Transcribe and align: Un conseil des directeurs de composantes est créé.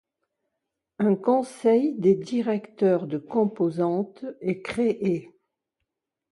Un 0.97 1.13
conseil 1.13 1.93
des 1.99 2.15
directeurs 2.15 3.05
de 3.05 3.19
composantes 3.19 4.25
est 4.41 4.63
créé. 4.63 5.31